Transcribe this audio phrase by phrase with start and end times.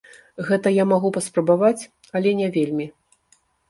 [0.47, 1.87] Гэта я магу паспрабаваць,
[2.19, 2.93] але не вельмі.